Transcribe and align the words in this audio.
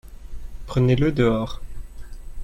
Prenez-le 0.65 1.11
dehors. 1.11 1.61